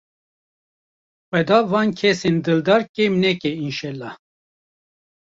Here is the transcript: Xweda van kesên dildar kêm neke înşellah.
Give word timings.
Xweda 1.29 1.57
van 1.71 1.89
kesên 1.99 2.35
dildar 2.45 2.81
kêm 2.93 3.13
neke 3.23 3.51
înşellah. 3.65 4.15